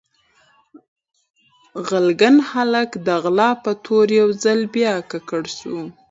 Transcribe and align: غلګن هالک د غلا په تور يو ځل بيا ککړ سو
غلګن 1.87 2.35
هالک 2.49 2.89
د 3.05 3.07
غلا 3.23 3.49
په 3.63 3.71
تور 3.85 4.05
يو 4.19 4.27
ځل 4.43 4.59
بيا 4.73 4.93
ککړ 5.11 5.43
سو 5.57 5.75